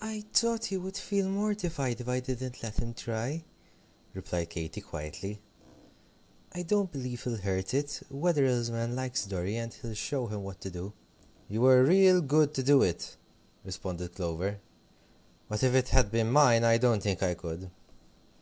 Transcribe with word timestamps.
"I 0.00 0.24
thought 0.32 0.64
he 0.64 0.78
would 0.78 0.96
feel 0.96 1.28
mortified 1.28 2.00
if 2.00 2.08
I 2.08 2.18
didn't 2.20 2.62
let 2.62 2.78
him 2.78 2.94
try," 2.94 3.44
replied 4.14 4.48
Katy, 4.48 4.80
quietly, 4.80 5.38
"I 6.52 6.62
don't 6.62 6.90
believe 6.90 7.24
he'll 7.24 7.36
hurt 7.36 7.74
it. 7.74 8.00
Wetherell's 8.08 8.70
man 8.70 8.96
likes 8.96 9.26
Dorry, 9.26 9.56
and 9.58 9.70
he'll 9.74 9.92
show 9.92 10.28
him 10.28 10.44
what 10.44 10.62
to 10.62 10.70
do." 10.70 10.94
"You 11.50 11.60
were 11.60 11.84
real 11.84 12.22
good 12.22 12.54
to 12.54 12.62
do 12.62 12.82
it," 12.82 13.18
responded 13.66 14.14
Clover; 14.14 14.60
"but 15.50 15.62
if 15.62 15.74
it 15.74 15.88
had 15.88 16.10
been 16.10 16.30
mine 16.30 16.64
I 16.64 16.78
don't 16.78 17.02
think 17.02 17.22
I 17.22 17.34
could." 17.34 17.70